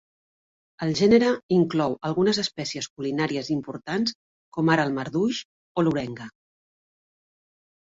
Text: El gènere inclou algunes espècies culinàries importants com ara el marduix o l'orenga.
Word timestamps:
El 0.85 0.93
gènere 0.99 1.27
inclou 1.57 1.93
algunes 2.09 2.39
espècies 2.45 2.89
culinàries 2.95 3.53
importants 3.57 4.17
com 4.59 4.73
ara 4.79 4.89
el 4.89 4.97
marduix 4.99 5.45
o 5.83 5.87
l'orenga. 5.87 6.31